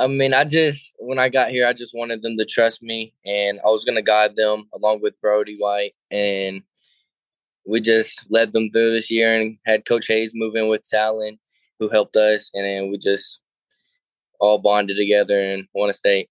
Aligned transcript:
I 0.00 0.08
mean, 0.08 0.34
I 0.34 0.42
just 0.42 0.92
when 0.98 1.20
I 1.20 1.28
got 1.28 1.50
here, 1.50 1.68
I 1.68 1.72
just 1.72 1.94
wanted 1.94 2.20
them 2.20 2.36
to 2.38 2.44
trust 2.44 2.82
me, 2.82 3.14
and 3.24 3.60
I 3.64 3.68
was 3.68 3.84
gonna 3.84 4.02
guide 4.02 4.34
them 4.34 4.64
along 4.74 5.02
with 5.02 5.20
Brody 5.20 5.56
White, 5.56 5.94
and 6.10 6.62
we 7.64 7.80
just 7.80 8.26
led 8.28 8.52
them 8.52 8.70
through 8.70 8.92
this 8.92 9.08
year, 9.08 9.32
and 9.32 9.56
had 9.64 9.84
Coach 9.86 10.08
Hayes 10.08 10.32
move 10.34 10.56
in 10.56 10.68
with 10.68 10.82
Talon, 10.82 11.38
who 11.78 11.88
helped 11.88 12.16
us, 12.16 12.50
and 12.54 12.66
then 12.66 12.90
we 12.90 12.98
just 12.98 13.40
all 14.40 14.58
bonded 14.58 14.96
together 14.96 15.40
and 15.40 15.68
won 15.74 15.90
a 15.90 15.94
state. 15.94 16.28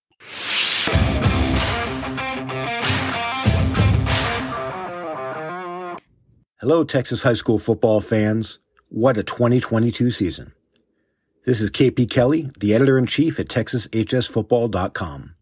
Hello, 6.59 6.84
Texas 6.84 7.23
high 7.23 7.34
school 7.34 7.59
football 7.59 8.02
fans. 8.02 8.59
What 8.89 9.18
a 9.18 9.23
2022 9.23 10.11
season. 10.11 10.54
This 11.46 11.60
is 11.60 11.71
KP 11.71 12.10
Kelly, 12.10 12.50
the 12.57 12.73
editor 12.73 12.98
in 12.98 13.05
chief 13.05 13.38
at 13.38 13.48
TexasHSFootball.com. 13.48 15.36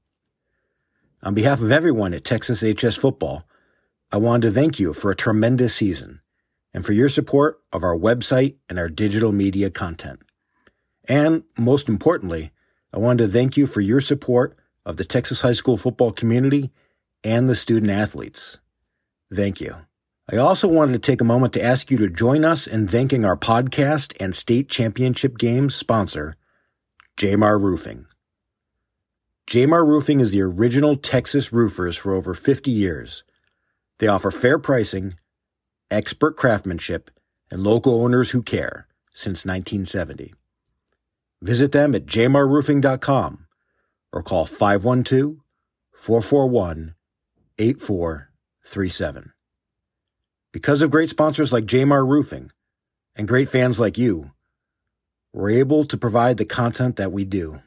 On 1.22 1.34
behalf 1.36 1.62
of 1.62 1.72
everyone 1.72 2.16
at 2.16 2.26
Texas 2.26 2.64
HS 2.64 2.96
Football, 2.96 3.46
I 4.12 4.18
wanted 4.18 4.48
to 4.48 4.54
thank 4.54 4.80
you 4.80 4.94
for 4.94 5.12
a 5.12 5.16
tremendous 5.16 5.76
season 5.76 6.22
and 6.74 6.84
for 6.84 6.94
your 6.94 7.08
support 7.08 7.62
of 7.72 7.84
our 7.84 7.96
website 7.96 8.56
and 8.68 8.80
our 8.80 8.90
digital 8.90 9.32
media 9.32 9.70
content. 9.70 10.24
And 11.08 11.44
most 11.56 11.88
importantly, 11.88 12.52
I 12.92 12.98
wanted 12.98 13.28
to 13.28 13.32
thank 13.32 13.56
you 13.56 13.68
for 13.68 13.82
your 13.82 14.02
support 14.02 14.58
of 14.84 14.98
the 14.98 15.06
Texas 15.06 15.42
high 15.42 15.52
school 15.52 15.78
football 15.78 16.12
community 16.12 16.72
and 17.24 17.48
the 17.48 17.56
student 17.56 17.92
athletes. 17.92 18.60
Thank 19.32 19.62
you. 19.62 19.76
I 20.32 20.38
also 20.38 20.70
wanted 20.70 20.94
to 20.94 21.00
take 21.00 21.20
a 21.20 21.26
moment 21.26 21.52
to 21.54 21.62
ask 21.62 21.92
you 21.92 21.98
to 21.98 22.10
join 22.10 22.46
us 22.46 22.66
in 22.66 22.88
thanking 22.88 23.26
our 23.26 23.36
podcast 23.36 24.16
and 24.18 24.34
state 24.34 24.70
championship 24.70 25.38
games 25.38 25.76
sponsor, 25.76 26.38
Jamar 27.18 27.60
Roofing. 27.62 28.06
Jamar 29.46 29.86
Roofing 29.86 30.22
is 30.22 30.32
the 30.32 30.40
original 30.40 30.96
Texas 30.96 31.52
roofers 31.52 31.98
for 31.98 32.14
over 32.14 32.34
50 32.34 32.72
years. 32.72 33.26
They 34.00 34.08
offer 34.08 34.32
fair 34.32 34.58
pricing, 34.58 35.16
expert 35.90 36.38
craftsmanship, 36.38 37.12
and 37.52 37.62
local 37.62 38.02
owners 38.02 38.32
who 38.32 38.42
care 38.42 38.88
since 39.14 39.46
1970. 39.46 40.34
Visit 41.42 41.74
them 41.74 41.94
at 41.94 42.06
jmarroofing.com 42.06 43.48
or 44.14 44.24
call 44.24 44.46
512 44.46 45.36
441 45.94 46.96
8437. 47.60 49.34
Because 50.54 50.82
of 50.82 50.92
great 50.92 51.10
sponsors 51.10 51.54
like 51.54 51.64
Jamar 51.64 52.06
Roofing 52.06 52.52
and 53.16 53.26
great 53.26 53.48
fans 53.48 53.80
like 53.80 53.98
you, 53.98 54.32
we're 55.32 55.52
able 55.52 55.86
to 55.86 55.98
provide 55.98 56.36
the 56.36 56.46
content 56.46 56.98
that 56.98 57.14
we 57.14 57.24
do. 57.24 57.62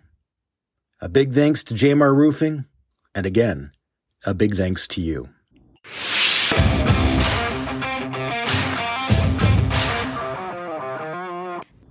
A 1.00 1.08
big 1.08 1.32
thanks 1.32 1.64
to 1.64 1.74
Jamar 1.74 2.14
Roofing, 2.14 2.66
and 3.14 3.24
again, 3.24 3.72
a 4.26 4.34
big 4.34 4.54
thanks 4.54 4.86
to 4.88 5.00
you. 5.00 5.30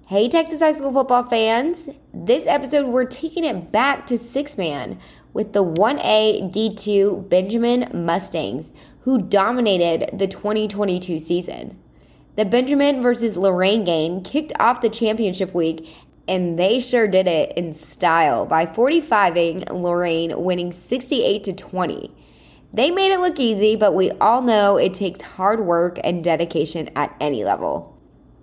Hey, 0.06 0.30
Texas 0.30 0.60
High 0.60 0.74
School 0.74 0.94
football 0.94 1.24
fans. 1.24 1.90
This 2.14 2.46
episode, 2.46 2.86
we're 2.86 3.06
taking 3.06 3.46
it 3.46 3.72
back 3.72 4.06
to 4.08 4.20
six 4.20 4.60
man 4.60 5.00
with 5.34 5.54
the 5.54 5.64
1A 5.64 6.54
D2 6.54 7.28
Benjamin 7.30 7.90
Mustangs, 8.06 8.74
who 9.04 9.22
dominated 9.22 10.18
the 10.18 10.28
2022 10.28 11.20
season. 11.20 11.78
The 12.36 12.46
Benjamin 12.46 13.02
versus 13.02 13.36
Loraine 13.36 13.86
game 13.86 14.24
kicked 14.24 14.54
off 14.60 14.82
the 14.82 14.90
championship 14.90 15.54
week, 15.54 15.88
and 16.28 16.58
they 16.58 16.80
sure 16.80 17.08
did 17.08 17.28
it 17.28 17.56
in 17.58 17.74
style 17.74 18.46
by 18.46 18.66
45ing 18.66 19.66
Loraine, 19.70 20.38
winning 20.38 20.72
68 20.72 21.44
to 21.44 21.54
20. 21.54 22.12
They 22.74 22.90
made 22.90 23.12
it 23.12 23.20
look 23.20 23.40
easy, 23.40 23.76
but 23.76 23.94
we 23.94 24.10
all 24.12 24.42
know 24.42 24.78
it 24.78 24.94
takes 24.94 25.22
hard 25.22 25.66
work 25.66 26.00
and 26.04 26.24
dedication 26.24 26.90
at 26.96 27.16
any 27.20 27.44
level. 27.44 27.96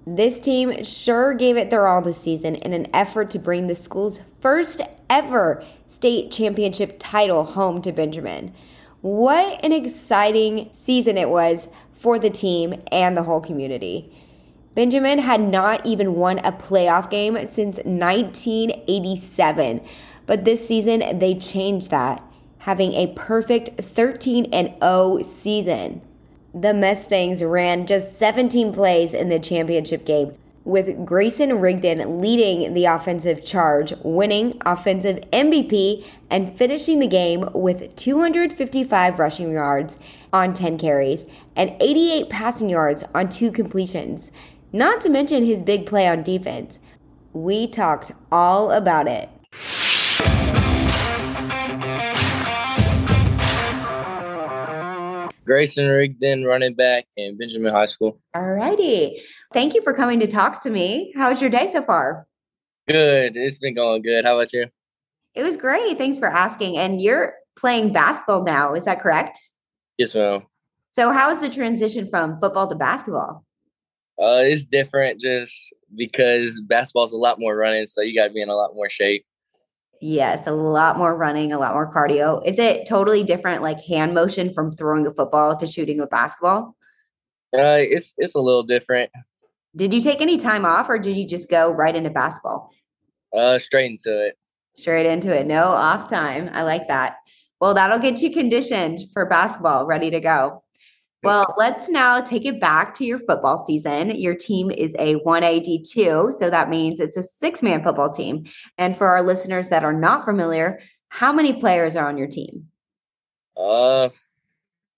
This 0.06 0.38
team 0.38 0.84
sure 0.84 1.34
gave 1.34 1.56
it 1.56 1.70
their 1.70 1.88
all 1.88 2.03
this 2.03 2.20
season 2.20 2.54
in 2.56 2.72
an 2.72 2.87
effort 2.94 3.31
to 3.31 3.38
bring 3.38 3.66
the 3.66 3.75
school's 3.75 4.20
first 4.41 4.82
ever 5.09 5.65
state 5.88 6.31
championship 6.31 6.97
title 6.99 7.44
home 7.44 7.82
to 7.82 7.93
Benjamin. 7.93 8.54
What 9.03 9.65
an 9.65 9.72
exciting 9.72 10.69
season 10.72 11.16
it 11.16 11.31
was 11.31 11.69
for 11.93 12.19
the 12.19 12.28
team 12.28 12.83
and 12.93 13.16
the 13.16 13.22
whole 13.22 13.41
community. 13.41 14.15
Benjamin 14.75 15.21
had 15.21 15.41
not 15.41 15.87
even 15.87 16.16
won 16.16 16.38
a 16.41 16.53
playoff 16.53 17.11
game 17.11 17.34
since 17.47 17.78
1987, 17.78 19.81
but 20.27 20.44
this 20.44 20.69
season 20.69 21.19
they 21.19 21.34
changed 21.34 21.91
that, 21.91 22.22
having 22.59 22.93
a 22.93 23.15
perfect 23.15 23.83
13 23.83 24.50
and 24.53 24.75
0 24.83 25.22
season. 25.22 26.03
The 26.53 26.75
Mustangs 26.75 27.43
ran 27.43 27.87
just 27.87 28.19
17 28.19 28.71
plays 28.71 29.15
in 29.15 29.31
the 29.31 29.38
championship 29.38 30.05
game, 30.05 30.34
with 30.70 31.04
Grayson 31.04 31.60
Rigdon 31.60 32.20
leading 32.20 32.75
the 32.75 32.84
offensive 32.84 33.44
charge, 33.44 33.92
winning 34.03 34.56
offensive 34.64 35.16
MVP, 35.32 36.06
and 36.31 36.56
finishing 36.56 37.00
the 37.00 37.08
game 37.08 37.48
with 37.53 37.94
255 37.97 39.19
rushing 39.19 39.53
yards 39.53 39.98
on 40.32 40.54
10 40.54 40.78
carries 40.78 41.25
and 41.56 41.75
88 41.81 42.31
passing 42.31 42.70
yards 42.70 43.03
on 43.14 43.28
two 43.28 43.50
completions, 43.50 44.31
not 44.72 45.00
to 45.00 45.08
mention 45.08 45.44
his 45.44 45.64
big 45.64 45.86
play 45.86 46.06
on 46.06 46.22
defense. 46.22 46.78
We 47.32 47.66
talked 47.66 48.12
all 48.31 48.70
about 48.70 49.08
it. 49.08 49.28
Grayson 55.50 55.88
Rigdon, 55.88 56.44
running 56.44 56.75
back 56.75 57.06
in 57.16 57.37
Benjamin 57.37 57.72
High 57.72 57.87
School. 57.87 58.21
All 58.37 58.53
righty. 58.53 59.21
Thank 59.53 59.75
you 59.75 59.83
for 59.83 59.93
coming 59.93 60.21
to 60.21 60.28
talk 60.28 60.62
to 60.62 60.71
me. 60.71 61.12
How's 61.16 61.41
your 61.41 61.50
day 61.50 61.69
so 61.72 61.83
far? 61.83 62.28
Good. 62.87 63.37
It's 63.37 63.59
been 63.59 63.75
going 63.75 64.03
good. 64.03 64.25
How 64.25 64.38
about 64.38 64.53
you? 64.53 64.66
It 65.34 65.43
was 65.43 65.56
great. 65.56 65.99
Thanks 65.99 66.21
for 66.21 66.28
asking. 66.28 66.78
And 66.78 67.03
you're 67.03 67.34
playing 67.59 67.93
basketball 67.93 68.44
now, 68.44 68.75
is 68.75 68.84
that 68.84 69.00
correct? 69.00 69.41
Yes, 69.99 70.15
ma'am. 70.15 70.43
So, 70.93 71.11
how's 71.11 71.41
the 71.41 71.50
transition 71.50 72.09
from 72.09 72.38
football 72.41 72.69
to 72.69 72.77
basketball? 72.77 73.44
Uh, 74.22 74.43
it's 74.44 74.65
different 74.65 75.21
just 75.21 75.75
because 75.97 76.61
basketball's 76.61 77.12
a 77.12 77.17
lot 77.17 77.41
more 77.41 77.56
running, 77.56 77.88
so 77.88 78.03
you 78.03 78.15
got 78.15 78.28
to 78.28 78.32
be 78.32 78.41
in 78.41 78.50
a 78.50 78.55
lot 78.55 78.71
more 78.75 78.88
shape. 78.88 79.27
Yes, 80.00 80.47
a 80.47 80.53
lot 80.53 80.97
more 80.97 81.15
running, 81.15 81.53
a 81.53 81.59
lot 81.59 81.75
more 81.75 81.93
cardio. 81.93 82.44
Is 82.47 82.59
it 82.59 82.88
totally 82.88 83.22
different, 83.22 83.62
like 83.62 83.81
hand 83.83 84.15
motion 84.15 84.53
from 84.53 84.75
throwing 84.75 85.06
a 85.06 85.12
football 85.12 85.56
to 85.56 85.66
shooting 85.66 86.00
a 86.00 86.06
basketball? 86.06 86.75
Uh, 87.53 87.77
it's 87.78 88.15
it's 88.16 88.34
a 88.34 88.41
little 88.41 88.62
different. 88.62 89.11
Did 89.77 89.93
you 89.93 90.00
take 90.00 90.21
any 90.21 90.38
time 90.38 90.65
off, 90.65 90.88
or 90.88 90.99
did 90.99 91.16
you 91.16 91.27
just 91.27 91.50
go 91.50 91.71
right 91.71 91.94
into 91.94 92.11
basketball? 92.11 92.71
Uh, 93.37 93.59
straight 93.59 93.91
into 93.91 94.27
it. 94.27 94.38
Straight 94.75 95.06
into 95.06 95.37
it. 95.37 95.47
No 95.47 95.65
off 95.65 96.09
time. 96.09 96.49
I 96.53 96.62
like 96.62 96.88
that. 96.88 97.17
Well, 97.61 97.75
that'll 97.75 97.99
get 97.99 98.22
you 98.22 98.32
conditioned 98.32 99.00
for 99.12 99.27
basketball, 99.27 99.84
ready 99.84 100.11
to 100.11 100.21
go. 100.21 100.62
Well, 101.22 101.54
let's 101.58 101.88
now 101.91 102.20
take 102.20 102.47
it 102.47 102.60
back 102.60 102.94
to 102.94 103.04
your 103.04 103.19
football 103.19 103.62
season. 103.64 104.16
Your 104.19 104.34
team 104.34 104.70
is 104.70 104.94
a 104.98 105.16
1AD2, 105.16 106.32
so 106.32 106.48
that 106.48 106.70
means 106.70 106.98
it's 106.98 107.16
a 107.16 107.22
six 107.22 107.62
man 107.62 107.82
football 107.82 108.10
team. 108.10 108.47
And 108.78 108.97
for 108.97 109.06
our 109.06 109.22
listeners 109.22 109.69
that 109.69 109.84
are 109.84 109.92
not 109.92 110.25
familiar, 110.25 110.81
how 111.08 111.32
many 111.32 111.53
players 111.53 111.94
are 111.94 112.08
on 112.08 112.16
your 112.16 112.26
team? 112.26 112.69
Uh, 113.54 114.08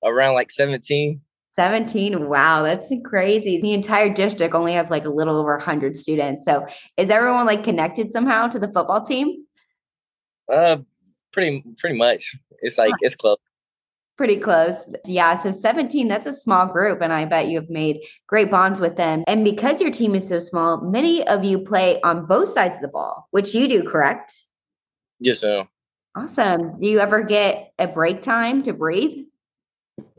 around 0.05 0.35
like 0.35 0.53
17. 0.53 1.21
17. 1.55 2.29
Wow, 2.29 2.63
that's 2.63 2.91
crazy. 3.05 3.61
The 3.61 3.73
entire 3.73 4.09
district 4.09 4.55
only 4.55 4.75
has 4.75 4.91
like 4.91 5.05
a 5.05 5.11
little 5.11 5.37
over 5.37 5.57
100 5.57 5.97
students. 5.97 6.45
So 6.45 6.67
is 6.97 7.11
everyone 7.11 7.47
like 7.47 7.65
connected 7.65 8.13
somehow 8.13 8.47
to 8.49 8.59
the 8.59 8.73
football 8.73 9.03
team? 9.03 9.45
Uh, 10.51 10.79
pretty 11.33 11.65
pretty 11.79 11.97
much. 11.99 12.37
It's 12.61 12.79
like 12.79 12.95
it's 13.01 13.15
close. 13.15 13.39
Pretty 14.17 14.37
close. 14.37 14.77
Yeah. 15.07 15.35
So 15.35 15.51
17, 15.51 16.07
that's 16.07 16.27
a 16.27 16.35
small 16.35 16.67
group. 16.67 17.01
And 17.01 17.13
I 17.13 17.25
bet 17.25 17.49
you 17.49 17.59
have 17.59 17.71
made 17.71 17.99
great 18.27 18.51
bonds 18.51 18.79
with 18.79 18.97
them. 18.97 19.25
And 19.27 19.45
because 19.45 19.81
your 19.81 19.91
team 19.91 20.15
is 20.15 20.29
so 20.29 20.39
small, 20.39 20.81
many 20.81 21.27
of 21.27 21.45
you 21.45 21.59
play 21.59 22.01
on 22.03 22.27
both 22.27 22.49
sides 22.49 22.77
of 22.77 22.83
the 22.83 22.89
ball, 22.89 23.27
which 23.31 23.55
you 23.55 23.67
do, 23.67 23.83
correct? 23.83 24.33
Yes, 25.19 25.41
sir. 25.41 25.67
Awesome. 26.15 26.79
Do 26.79 26.87
you 26.87 27.01
ever 27.01 27.23
get 27.23 27.73
a 27.79 27.87
break 27.87 28.21
time 28.21 28.63
to 28.65 28.75
breathe? 28.75 29.25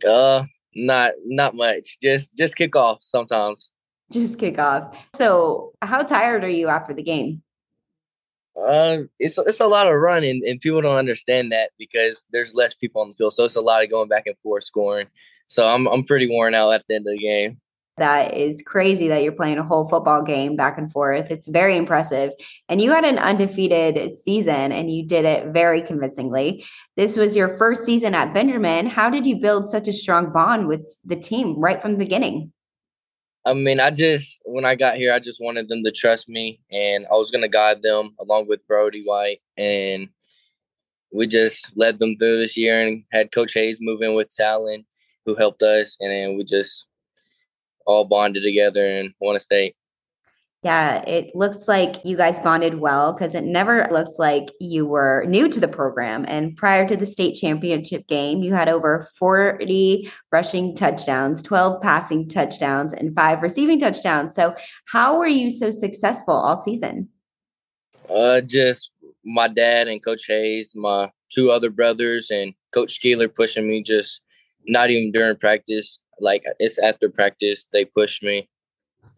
Uh, 0.07 0.43
not 0.75 1.13
not 1.25 1.55
much. 1.55 1.99
Just 2.01 2.35
just 2.35 2.55
kick 2.55 2.75
off 2.75 3.01
sometimes. 3.01 3.71
Just 4.11 4.39
kick 4.39 4.59
off. 4.59 4.95
So, 5.15 5.73
how 5.81 6.03
tired 6.03 6.43
are 6.43 6.49
you 6.49 6.67
after 6.67 6.93
the 6.93 7.03
game? 7.03 7.41
Uh, 8.55 9.03
it's 9.19 9.37
it's 9.37 9.59
a 9.59 9.67
lot 9.67 9.87
of 9.87 9.95
running, 9.95 10.41
and 10.45 10.61
people 10.61 10.81
don't 10.81 10.97
understand 10.97 11.51
that 11.51 11.71
because 11.79 12.25
there's 12.31 12.53
less 12.53 12.73
people 12.73 13.01
on 13.01 13.09
the 13.09 13.15
field, 13.15 13.33
so 13.33 13.45
it's 13.45 13.55
a 13.55 13.61
lot 13.61 13.83
of 13.83 13.89
going 13.89 14.07
back 14.07 14.27
and 14.27 14.37
forth 14.43 14.63
scoring. 14.63 15.07
So 15.47 15.67
I'm 15.67 15.87
I'm 15.87 16.03
pretty 16.03 16.29
worn 16.29 16.55
out 16.55 16.71
at 16.71 16.85
the 16.87 16.95
end 16.95 17.07
of 17.07 17.13
the 17.15 17.19
game. 17.19 17.59
That 17.97 18.33
is 18.33 18.63
crazy 18.65 19.07
that 19.09 19.21
you're 19.21 19.33
playing 19.33 19.59
a 19.59 19.63
whole 19.63 19.87
football 19.87 20.23
game 20.23 20.55
back 20.55 20.79
and 20.79 20.91
forth. 20.91 21.29
It's 21.29 21.47
very 21.47 21.77
impressive. 21.77 22.31
And 22.67 22.81
you 22.81 22.91
had 22.91 23.05
an 23.05 23.19
undefeated 23.19 24.15
season 24.15 24.71
and 24.71 24.91
you 24.91 25.05
did 25.05 25.25
it 25.25 25.53
very 25.53 25.83
convincingly. 25.83 26.65
This 26.97 27.17
was 27.17 27.35
your 27.35 27.55
first 27.55 27.83
season 27.83 28.15
at 28.15 28.33
Benjamin. 28.33 28.87
How 28.87 29.11
did 29.11 29.27
you 29.27 29.35
build 29.35 29.69
such 29.69 29.87
a 29.87 29.93
strong 29.93 30.33
bond 30.33 30.67
with 30.67 30.87
the 31.05 31.15
team 31.15 31.59
right 31.59 31.79
from 31.79 31.91
the 31.91 31.99
beginning? 31.99 32.51
I 33.45 33.53
mean, 33.53 33.79
I 33.79 33.91
just 33.91 34.41
when 34.45 34.65
I 34.65 34.75
got 34.75 34.95
here, 34.95 35.13
I 35.13 35.19
just 35.19 35.41
wanted 35.41 35.67
them 35.67 35.83
to 35.83 35.91
trust 35.91 36.29
me, 36.29 36.61
and 36.71 37.05
I 37.11 37.15
was 37.15 37.31
gonna 37.31 37.49
guide 37.49 37.81
them 37.83 38.11
along 38.19 38.47
with 38.47 38.65
Brody 38.67 39.03
White, 39.03 39.41
and 39.57 40.07
we 41.11 41.27
just 41.27 41.75
led 41.75 41.99
them 41.99 42.17
through 42.17 42.39
this 42.39 42.57
year, 42.57 42.79
and 42.79 43.03
had 43.11 43.31
Coach 43.31 43.53
Hayes 43.53 43.79
move 43.81 44.01
in 44.01 44.15
with 44.15 44.29
Talon, 44.29 44.85
who 45.25 45.35
helped 45.35 45.61
us, 45.61 45.97
and 45.99 46.11
then 46.11 46.37
we 46.37 46.43
just 46.45 46.87
all 47.85 48.05
bonded 48.05 48.43
together 48.43 48.87
and 48.87 49.13
won 49.19 49.35
a 49.35 49.39
state. 49.39 49.75
Yeah, 50.63 51.01
it 51.01 51.35
looks 51.35 51.67
like 51.67 51.97
you 52.05 52.15
guys 52.15 52.39
bonded 52.39 52.79
well 52.79 53.11
because 53.11 53.35
it 53.35 53.43
never 53.43 53.85
looks 53.91 54.17
like 54.17 54.49
you 54.61 54.85
were 54.85 55.25
new 55.27 55.49
to 55.49 55.59
the 55.59 55.67
program. 55.67 56.23
And 56.25 56.55
prior 56.55 56.87
to 56.87 56.95
the 56.95 57.05
state 57.05 57.35
championship 57.35 58.07
game, 58.07 58.41
you 58.41 58.53
had 58.53 58.69
over 58.69 59.09
40 59.19 60.09
rushing 60.31 60.73
touchdowns, 60.73 61.41
12 61.41 61.81
passing 61.81 62.29
touchdowns, 62.29 62.93
and 62.93 63.13
five 63.13 63.41
receiving 63.41 63.77
touchdowns. 63.77 64.35
So, 64.35 64.55
how 64.85 65.19
were 65.19 65.27
you 65.27 65.49
so 65.49 65.69
successful 65.69 66.33
all 66.33 66.55
season? 66.55 67.09
Uh, 68.09 68.39
just 68.39 68.91
my 69.25 69.49
dad 69.49 69.89
and 69.89 70.03
Coach 70.03 70.27
Hayes, 70.27 70.73
my 70.77 71.11
two 71.29 71.51
other 71.51 71.71
brothers, 71.71 72.31
and 72.31 72.53
Coach 72.73 73.01
Keeler 73.01 73.27
pushing 73.27 73.67
me 73.67 73.83
just 73.83 74.21
not 74.65 74.89
even 74.89 75.11
during 75.11 75.35
practice. 75.35 75.99
Like 76.21 76.45
it's 76.59 76.79
after 76.79 77.09
practice, 77.09 77.65
they 77.73 77.83
pushed 77.83 78.23
me 78.23 78.47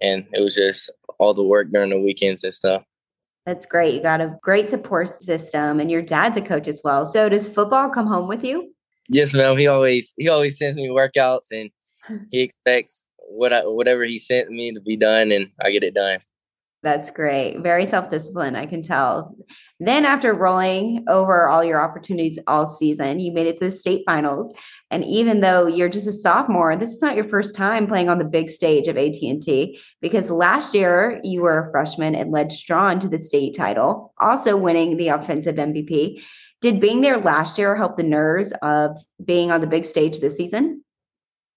and 0.05 0.25
it 0.33 0.41
was 0.41 0.55
just 0.55 0.91
all 1.19 1.33
the 1.33 1.43
work 1.43 1.71
during 1.71 1.89
the 1.89 1.99
weekends 1.99 2.43
and 2.43 2.53
stuff. 2.53 2.83
That's 3.45 3.65
great. 3.65 3.93
You 3.93 4.01
got 4.01 4.21
a 4.21 4.37
great 4.41 4.69
support 4.69 5.09
system, 5.09 5.79
and 5.79 5.91
your 5.91 6.01
dad's 6.01 6.37
a 6.37 6.41
coach 6.41 6.67
as 6.67 6.81
well. 6.83 7.05
So, 7.05 7.29
does 7.29 7.47
football 7.47 7.89
come 7.89 8.07
home 8.07 8.27
with 8.27 8.43
you? 8.43 8.73
Yes, 9.07 9.33
ma'am. 9.33 9.57
He 9.57 9.67
always 9.67 10.13
he 10.17 10.29
always 10.29 10.57
sends 10.57 10.77
me 10.77 10.89
workouts, 10.89 11.51
and 11.51 11.69
he 12.31 12.41
expects 12.41 13.05
what 13.17 13.53
I, 13.53 13.61
whatever 13.61 14.03
he 14.03 14.17
sent 14.17 14.49
me 14.49 14.73
to 14.73 14.81
be 14.81 14.97
done, 14.97 15.31
and 15.31 15.51
I 15.63 15.71
get 15.71 15.83
it 15.83 15.93
done. 15.93 16.19
That's 16.85 17.09
great. 17.09 17.61
Very 17.61 17.87
self 17.87 18.09
disciplined, 18.09 18.55
I 18.55 18.67
can 18.67 18.81
tell. 18.81 19.35
Then, 19.79 20.05
after 20.05 20.33
rolling 20.33 21.03
over 21.07 21.47
all 21.47 21.63
your 21.63 21.81
opportunities 21.81 22.39
all 22.47 22.67
season, 22.67 23.19
you 23.19 23.31
made 23.31 23.47
it 23.47 23.59
to 23.59 23.65
the 23.65 23.71
state 23.71 24.03
finals. 24.05 24.53
And 24.91 25.03
even 25.03 25.41
though 25.41 25.67
you're 25.67 25.89
just 25.89 26.07
a 26.07 26.11
sophomore, 26.11 26.75
this 26.75 26.91
is 26.91 27.01
not 27.01 27.15
your 27.15 27.23
first 27.23 27.55
time 27.55 27.87
playing 27.87 28.09
on 28.09 28.19
the 28.19 28.25
big 28.25 28.49
stage 28.49 28.87
of 28.87 28.97
AT&T 28.97 29.79
because 29.99 30.29
last 30.29 30.73
year 30.75 31.19
you 31.23 31.41
were 31.41 31.59
a 31.59 31.71
freshman 31.71 32.13
and 32.13 32.31
led 32.31 32.51
Strawn 32.51 32.99
to 32.99 33.07
the 33.07 33.17
state 33.17 33.55
title, 33.55 34.13
also 34.19 34.55
winning 34.55 34.97
the 34.97 35.07
offensive 35.07 35.55
MVP. 35.55 36.21
Did 36.61 36.79
being 36.79 37.01
there 37.01 37.17
last 37.17 37.57
year 37.57 37.75
help 37.75 37.97
the 37.97 38.03
nerves 38.03 38.53
of 38.61 38.97
being 39.23 39.51
on 39.51 39.61
the 39.61 39.67
big 39.67 39.85
stage 39.85 40.19
this 40.19 40.37
season? 40.37 40.83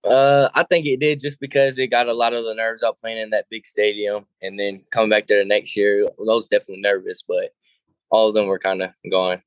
Uh, 0.05 0.49
I 0.55 0.63
think 0.63 0.87
it 0.87 1.01
did 1.01 1.21
just 1.21 1.41
because 1.41 1.79
it 1.79 1.89
got 1.89 2.09
a 2.09 2.15
lot 2.15 2.33
of 2.33 2.45
the 2.45 2.55
nerves 2.55 2.83
out 2.83 2.99
playing 3.01 3.19
in 3.19 3.31
that 3.31 3.47
big 3.51 3.67
stadium, 3.67 4.27
and 4.41 4.59
then 4.59 4.85
coming 4.91 5.11
back 5.11 5.27
there 5.27 5.39
the 5.39 5.45
next 5.45 5.77
year, 5.77 6.07
I 6.07 6.11
was 6.19 6.47
definitely 6.47 6.81
nervous, 6.81 7.23
but 7.27 7.51
all 8.11 8.29
of 8.29 8.35
them 8.35 8.47
were 8.47 8.59
kind 8.59 8.83
of 8.83 8.91
gone. 9.11 9.43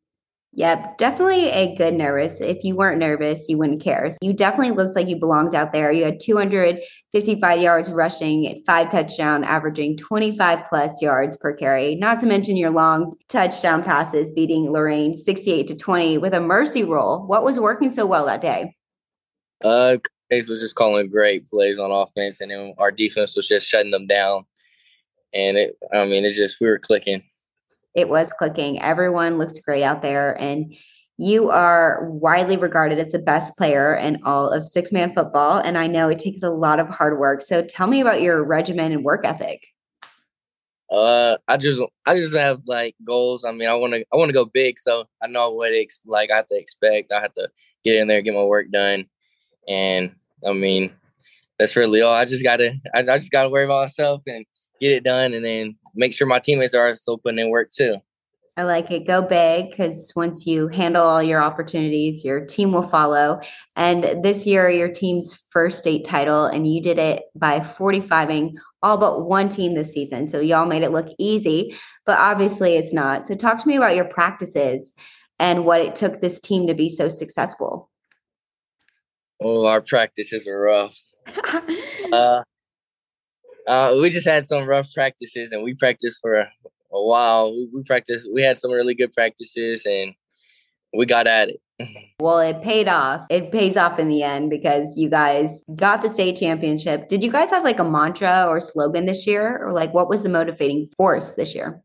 Yep, 0.53 0.97
definitely 0.97 1.49
a 1.49 1.75
good 1.75 1.93
nervous. 1.93 2.41
If 2.41 2.65
you 2.65 2.75
weren't 2.75 2.99
nervous, 2.99 3.45
you 3.47 3.57
wouldn't 3.57 3.81
care. 3.81 4.09
So 4.09 4.17
you 4.21 4.33
definitely 4.33 4.75
looked 4.75 4.97
like 4.97 5.07
you 5.07 5.15
belonged 5.15 5.55
out 5.55 5.71
there. 5.71 5.93
You 5.93 6.03
had 6.03 6.19
255 6.19 7.61
yards 7.61 7.89
rushing, 7.89 8.61
five 8.65 8.91
touchdown, 8.91 9.45
averaging 9.45 9.95
25 9.95 10.65
plus 10.67 11.01
yards 11.01 11.37
per 11.37 11.55
carry. 11.55 11.95
Not 11.95 12.19
to 12.19 12.25
mention 12.25 12.57
your 12.57 12.71
long 12.71 13.13
touchdown 13.29 13.81
passes, 13.81 14.29
beating 14.29 14.65
Loraine 14.65 15.15
68 15.15 15.67
to 15.67 15.75
20 15.75 16.17
with 16.17 16.33
a 16.33 16.41
mercy 16.41 16.83
rule. 16.83 17.23
What 17.27 17.45
was 17.45 17.57
working 17.57 17.89
so 17.89 18.05
well 18.05 18.25
that 18.25 18.41
day? 18.41 18.75
Uh, 19.63 19.97
Case 20.29 20.49
was 20.49 20.59
just 20.59 20.75
calling 20.75 21.09
great 21.09 21.47
plays 21.47 21.79
on 21.79 21.91
offense, 21.91 22.41
and 22.41 22.51
then 22.51 22.73
our 22.77 22.91
defense 22.91 23.35
was 23.37 23.47
just 23.47 23.67
shutting 23.67 23.91
them 23.91 24.07
down. 24.07 24.45
And 25.33 25.57
it, 25.57 25.77
I 25.93 26.05
mean, 26.05 26.25
it's 26.25 26.37
just 26.37 26.59
we 26.59 26.67
were 26.67 26.79
clicking 26.79 27.23
it 27.95 28.09
was 28.09 28.31
clicking. 28.37 28.81
Everyone 28.81 29.37
looks 29.37 29.59
great 29.59 29.83
out 29.83 30.01
there. 30.01 30.39
And 30.39 30.75
you 31.17 31.49
are 31.49 32.09
widely 32.09 32.57
regarded 32.57 32.97
as 32.97 33.11
the 33.11 33.19
best 33.19 33.55
player 33.57 33.95
in 33.95 34.19
all 34.23 34.49
of 34.49 34.67
six 34.67 34.91
man 34.91 35.13
football. 35.13 35.59
And 35.59 35.77
I 35.77 35.87
know 35.87 36.09
it 36.09 36.19
takes 36.19 36.41
a 36.41 36.49
lot 36.49 36.79
of 36.79 36.89
hard 36.89 37.19
work. 37.19 37.41
So 37.41 37.61
tell 37.63 37.87
me 37.87 38.01
about 38.01 38.21
your 38.21 38.43
regimen 38.43 38.91
and 38.91 39.03
work 39.03 39.25
ethic. 39.25 39.61
Uh, 40.91 41.37
I 41.47 41.55
just 41.55 41.81
I 42.05 42.15
just 42.15 42.35
have 42.35 42.61
like 42.65 42.95
goals. 43.05 43.45
I 43.45 43.51
mean, 43.53 43.69
I 43.69 43.75
want 43.75 43.93
to 43.93 44.03
I 44.11 44.17
want 44.17 44.27
to 44.27 44.33
go 44.33 44.43
big, 44.43 44.77
so 44.77 45.05
I 45.23 45.27
know 45.27 45.49
what 45.51 45.71
it's 45.71 46.01
like 46.05 46.31
I 46.31 46.35
have 46.37 46.47
to 46.47 46.57
expect. 46.57 47.13
I 47.13 47.21
have 47.21 47.33
to 47.35 47.47
get 47.85 47.95
in 47.95 48.07
there, 48.09 48.21
get 48.21 48.33
my 48.33 48.43
work 48.43 48.69
done, 48.71 49.05
and 49.69 50.13
I 50.45 50.51
mean, 50.51 50.91
that's 51.57 51.77
really 51.77 52.01
all. 52.01 52.13
I 52.13 52.25
just 52.25 52.43
gotta 52.43 52.73
I, 52.93 52.99
I 52.99 53.17
just 53.17 53.31
gotta 53.31 53.47
worry 53.47 53.63
about 53.63 53.83
myself 53.83 54.21
and 54.27 54.45
get 54.81 54.91
it 54.91 55.05
done, 55.05 55.33
and 55.33 55.45
then 55.45 55.77
make 55.95 56.13
sure 56.13 56.27
my 56.27 56.39
teammates 56.39 56.73
are 56.73 56.87
also 56.87 57.17
putting 57.17 57.39
in 57.39 57.49
work 57.49 57.69
too. 57.69 57.97
I 58.57 58.63
like 58.63 58.91
it. 58.91 59.07
Go 59.07 59.21
big 59.21 59.71
because 59.71 60.11
once 60.15 60.45
you 60.45 60.67
handle 60.67 61.05
all 61.05 61.23
your 61.23 61.41
opportunities, 61.41 62.25
your 62.25 62.45
team 62.45 62.73
will 62.73 62.83
follow. 62.83 63.39
And 63.77 64.23
this 64.23 64.45
year, 64.45 64.69
your 64.69 64.89
team's 64.89 65.41
first 65.49 65.77
state 65.77 66.03
title, 66.03 66.45
and 66.45 66.67
you 66.67 66.81
did 66.81 66.99
it 66.99 67.23
by 67.33 67.61
45ing 67.61 68.53
all 68.83 68.97
but 68.97 69.25
one 69.25 69.47
team 69.47 69.73
this 69.73 69.93
season. 69.93 70.27
So 70.27 70.41
y'all 70.41 70.65
made 70.65 70.83
it 70.83 70.91
look 70.91 71.07
easy, 71.17 71.75
but 72.05 72.17
obviously 72.19 72.75
it's 72.75 72.93
not. 72.93 73.23
So 73.23 73.35
talk 73.35 73.61
to 73.61 73.67
me 73.67 73.77
about 73.77 73.95
your 73.95 74.05
practices 74.05 74.93
and 75.39 75.65
what 75.65 75.81
it 75.81 75.95
took 75.95 76.19
this 76.19 76.39
team 76.39 76.67
to 76.67 76.73
be 76.73 76.89
so 76.89 77.07
successful. 77.07 77.89
Oh, 79.41 79.65
our 79.65 79.81
practices 79.81 80.47
are 80.47 80.59
rough. 80.59 80.97
uh, 82.13 82.41
uh, 83.67 83.95
we 83.99 84.09
just 84.09 84.27
had 84.27 84.47
some 84.47 84.65
rough 84.65 84.91
practices, 84.93 85.51
and 85.51 85.63
we 85.63 85.73
practiced 85.75 86.19
for 86.21 86.35
a, 86.35 86.47
while. 86.89 87.51
We, 87.51 87.69
we 87.73 87.83
practiced. 87.83 88.27
We 88.33 88.41
had 88.41 88.57
some 88.57 88.71
really 88.71 88.95
good 88.95 89.11
practices, 89.13 89.85
and 89.85 90.13
we 90.93 91.05
got 91.05 91.27
at 91.27 91.49
it. 91.49 91.61
Well, 92.19 92.37
it 92.37 92.61
paid 92.61 92.87
off. 92.87 93.25
It 93.31 93.51
pays 93.51 93.75
off 93.75 93.97
in 93.97 94.07
the 94.07 94.21
end 94.21 94.51
because 94.51 94.95
you 94.95 95.09
guys 95.09 95.63
got 95.73 96.03
the 96.03 96.09
state 96.11 96.37
championship. 96.37 97.07
Did 97.07 97.23
you 97.23 97.31
guys 97.31 97.49
have 97.49 97.63
like 97.63 97.79
a 97.79 97.83
mantra 97.83 98.45
or 98.47 98.61
slogan 98.61 99.07
this 99.07 99.25
year, 99.25 99.57
or 99.57 99.73
like 99.73 99.91
what 99.91 100.07
was 100.07 100.21
the 100.21 100.29
motivating 100.29 100.87
force 100.95 101.31
this 101.31 101.55
year? 101.55 101.81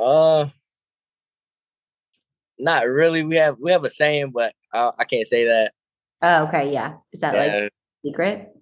Uh, 0.00 0.48
not 2.58 2.88
really. 2.88 3.22
We 3.22 3.36
have 3.36 3.58
we 3.60 3.70
have 3.70 3.84
a 3.84 3.90
saying, 3.90 4.32
but 4.34 4.52
I, 4.74 4.90
I 4.98 5.04
can't 5.04 5.26
say 5.26 5.44
that. 5.44 5.72
Oh, 6.22 6.46
okay, 6.46 6.72
yeah. 6.72 6.94
Is 7.12 7.20
that 7.20 7.34
yeah. 7.34 7.60
like 7.62 7.72
secret? 8.04 8.52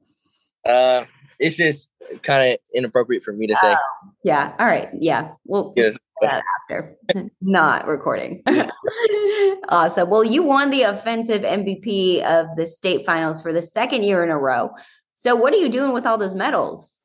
Uh, 0.66 1.04
it's 1.38 1.56
just 1.56 1.88
kind 2.22 2.52
of 2.52 2.58
inappropriate 2.74 3.22
for 3.22 3.32
me 3.32 3.46
to 3.46 3.56
say. 3.56 3.72
Uh, 3.72 3.76
yeah. 4.24 4.54
All 4.58 4.66
right. 4.66 4.88
Yeah. 4.98 5.32
Well, 5.44 5.72
yes. 5.76 5.98
that 6.20 6.42
after 6.62 6.96
not 7.40 7.86
recording. 7.86 8.42
awesome. 9.68 10.10
Well, 10.10 10.24
you 10.24 10.42
won 10.42 10.70
the 10.70 10.82
offensive 10.82 11.42
MVP 11.42 12.22
of 12.22 12.46
the 12.56 12.66
state 12.66 13.06
finals 13.06 13.42
for 13.42 13.52
the 13.52 13.62
second 13.62 14.02
year 14.02 14.22
in 14.24 14.30
a 14.30 14.38
row. 14.38 14.70
So, 15.16 15.34
what 15.34 15.52
are 15.52 15.58
you 15.58 15.68
doing 15.68 15.92
with 15.92 16.06
all 16.06 16.18
those 16.18 16.34
medals? 16.34 17.00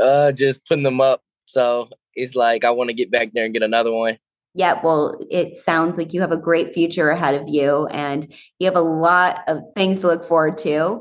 Uh, 0.00 0.32
just 0.32 0.66
putting 0.66 0.84
them 0.84 1.00
up. 1.00 1.22
So 1.46 1.88
it's 2.14 2.34
like 2.34 2.64
I 2.64 2.70
want 2.70 2.90
to 2.90 2.94
get 2.94 3.10
back 3.10 3.32
there 3.32 3.44
and 3.44 3.54
get 3.54 3.62
another 3.62 3.92
one. 3.92 4.18
Yeah, 4.54 4.80
well, 4.82 5.20
it 5.30 5.56
sounds 5.56 5.98
like 5.98 6.12
you 6.12 6.20
have 6.20 6.32
a 6.32 6.36
great 6.36 6.74
future 6.74 7.10
ahead 7.10 7.34
of 7.34 7.48
you 7.48 7.86
and 7.88 8.32
you 8.58 8.66
have 8.66 8.76
a 8.76 8.80
lot 8.80 9.42
of 9.46 9.60
things 9.76 10.00
to 10.00 10.08
look 10.08 10.24
forward 10.24 10.58
to. 10.58 11.00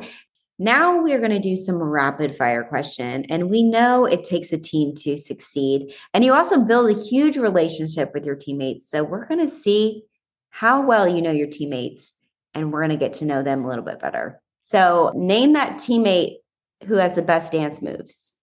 Now 0.60 1.02
we're 1.02 1.20
going 1.20 1.32
to 1.32 1.40
do 1.40 1.56
some 1.56 1.82
rapid 1.82 2.36
fire 2.36 2.64
question. 2.64 3.26
And 3.30 3.50
we 3.50 3.62
know 3.62 4.06
it 4.06 4.24
takes 4.24 4.52
a 4.52 4.58
team 4.58 4.96
to 4.96 5.18
succeed. 5.18 5.94
And 6.14 6.26
you 6.26 6.34
also 6.34 6.62
build 6.62 6.90
a 6.90 7.00
huge 7.00 7.38
relationship 7.38 8.12
with 8.14 8.26
your 8.26 8.36
teammates. 8.36 8.90
So 8.90 9.04
we're 9.04 9.28
going 9.28 9.46
to 9.46 9.54
see 9.54 10.04
how 10.50 10.82
well 10.82 11.08
you 11.08 11.22
know 11.22 11.32
your 11.32 11.48
teammates 11.48 12.14
and 12.56 12.74
we're 12.74 12.80
going 12.80 12.98
to 12.98 12.98
get 12.98 13.14
to 13.14 13.26
know 13.26 13.44
them 13.44 13.64
a 13.64 13.68
little 13.68 13.86
bit 13.86 14.00
better. 14.00 14.42
So 14.64 15.14
name 15.16 15.54
that 15.54 15.74
teammate 15.74 16.38
who 16.86 16.96
has 16.96 17.14
the 17.14 17.22
best 17.22 17.52
dance 17.52 17.82
moves. 17.82 18.34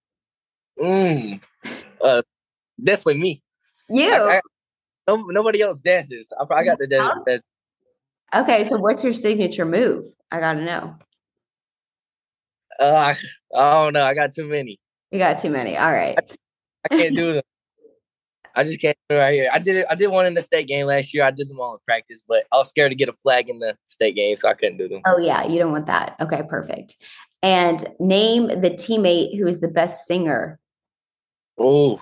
Mm, 0.79 1.41
uh, 2.01 2.21
definitely 2.81 3.19
me. 3.19 3.43
You. 3.89 4.11
I, 4.11 4.37
I, 4.37 4.41
no, 5.07 5.23
nobody 5.27 5.61
else 5.61 5.81
dances. 5.81 6.31
I, 6.39 6.53
I 6.53 6.63
got 6.63 6.79
the 6.79 6.87
dance. 6.87 7.43
Okay, 8.33 8.63
so 8.63 8.77
what's 8.77 9.03
your 9.03 9.13
signature 9.13 9.65
move? 9.65 10.05
I 10.31 10.39
got 10.39 10.53
to 10.53 10.65
know. 10.65 10.95
Uh, 12.79 13.13
I 13.55 13.59
don't 13.83 13.93
know. 13.93 14.05
I 14.05 14.13
got 14.13 14.33
too 14.33 14.47
many. 14.47 14.79
You 15.11 15.19
got 15.19 15.39
too 15.39 15.49
many. 15.49 15.77
All 15.77 15.91
right. 15.91 16.17
I, 16.17 16.91
I 16.91 16.97
can't 16.97 17.15
do 17.15 17.33
them. 17.33 17.43
I 18.55 18.63
just 18.63 18.79
can't 18.79 18.97
do 19.09 19.17
it 19.17 19.19
right 19.19 19.33
here. 19.33 19.49
I 19.53 19.59
did 19.59 19.77
it. 19.77 19.85
I 19.89 19.95
did 19.95 20.07
one 20.07 20.25
in 20.25 20.33
the 20.33 20.41
state 20.41 20.67
game 20.67 20.87
last 20.87 21.13
year. 21.13 21.23
I 21.23 21.31
did 21.31 21.49
them 21.49 21.59
all 21.59 21.73
in 21.73 21.79
practice, 21.85 22.23
but 22.27 22.45
I 22.53 22.57
was 22.57 22.69
scared 22.69 22.91
to 22.91 22.95
get 22.95 23.09
a 23.09 23.13
flag 23.21 23.49
in 23.49 23.59
the 23.59 23.75
state 23.87 24.15
game, 24.15 24.35
so 24.35 24.47
I 24.49 24.53
couldn't 24.53 24.77
do 24.77 24.87
them. 24.87 25.01
Oh 25.05 25.17
yeah, 25.17 25.45
you 25.45 25.59
don't 25.59 25.71
want 25.71 25.87
that. 25.87 26.15
Okay, 26.21 26.41
perfect. 26.47 26.95
And 27.43 27.85
name 27.99 28.47
the 28.47 28.71
teammate 28.71 29.37
who 29.37 29.45
is 29.45 29.59
the 29.59 29.67
best 29.67 30.07
singer. 30.07 30.59
Oh, 31.57 32.01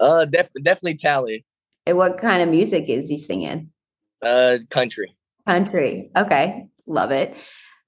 uh, 0.00 0.26
def- 0.26 0.52
definitely 0.62 0.96
Tally. 0.96 1.44
And 1.86 1.96
what 1.96 2.18
kind 2.18 2.42
of 2.42 2.48
music 2.48 2.88
is 2.88 3.08
he 3.08 3.16
singing? 3.16 3.70
Uh, 4.22 4.58
country. 4.68 5.16
Country. 5.46 6.10
Okay, 6.16 6.68
love 6.86 7.10
it. 7.12 7.34